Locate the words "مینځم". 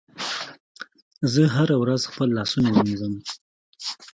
2.77-3.13